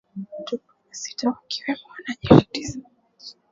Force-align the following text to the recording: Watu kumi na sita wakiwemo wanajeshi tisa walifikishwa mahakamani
Watu 0.31 0.57
kumi 0.57 0.79
na 0.89 0.93
sita 0.95 1.27
wakiwemo 1.29 1.83
wanajeshi 1.89 2.51
tisa 2.51 2.79
walifikishwa 2.79 2.81
mahakamani 2.83 3.37